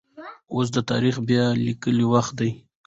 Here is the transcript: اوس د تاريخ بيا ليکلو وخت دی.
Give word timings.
اوس 0.53 0.67
د 0.75 0.77
تاريخ 0.91 1.15
بيا 1.27 1.45
ليکلو 1.65 2.05
وخت 2.13 2.33
دی. 2.39 2.51